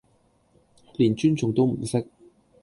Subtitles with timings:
[0.97, 2.07] 連尊重都唔識